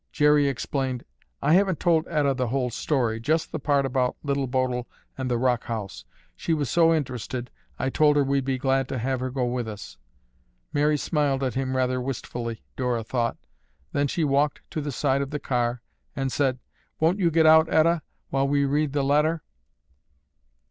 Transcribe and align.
Jerry 0.11 0.47
explained, 0.47 1.05
"I 1.43 1.53
haven't 1.53 1.79
told 1.79 2.07
Etta 2.07 2.33
the 2.33 2.47
whole 2.47 2.71
story, 2.71 3.19
just 3.19 3.51
the 3.51 3.59
part 3.59 3.85
about 3.85 4.15
Little 4.23 4.47
Bodil 4.47 4.87
and 5.15 5.29
the 5.29 5.37
rock 5.37 5.65
house. 5.65 6.05
She 6.35 6.55
was 6.55 6.71
so 6.71 6.91
interested, 6.91 7.51
I 7.77 7.91
told 7.91 8.15
her 8.15 8.23
we'd 8.23 8.43
be 8.43 8.57
glad 8.57 8.87
to 8.89 8.97
have 8.97 9.19
her 9.19 9.29
go 9.29 9.45
with 9.45 9.67
us." 9.67 9.99
Mary 10.73 10.97
smiled 10.97 11.43
at 11.43 11.53
him 11.53 11.75
rather 11.75 12.01
wistfully, 12.01 12.63
Dora 12.75 13.03
thought. 13.03 13.37
Then 13.91 14.07
she 14.07 14.23
walked 14.23 14.61
to 14.71 14.81
the 14.81 14.91
side 14.91 15.21
of 15.21 15.29
the 15.29 15.39
car 15.39 15.83
and 16.15 16.31
said, 16.31 16.57
"Won't 16.99 17.19
you 17.19 17.29
get 17.29 17.45
out, 17.45 17.71
Etta, 17.71 18.01
while 18.31 18.47
we 18.47 18.65
read 18.65 18.93
the 18.93 19.03
letter?" 19.03 19.43